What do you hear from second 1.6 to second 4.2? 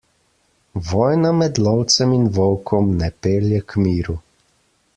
lovcem in volkom ne pelje k miru.